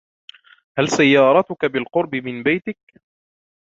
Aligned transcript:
هل 0.79 0.87
سيارتك 0.89 1.65
بالقرب 1.65 2.15
من 2.15 2.43
بيتك؟ 2.43 3.01